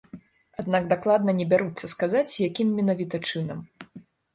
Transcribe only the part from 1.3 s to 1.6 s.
не